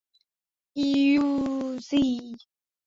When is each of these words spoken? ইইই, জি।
ইইই, 0.75 1.17
জি। 1.79 2.01